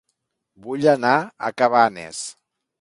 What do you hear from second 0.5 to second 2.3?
Vull anar a Cabanes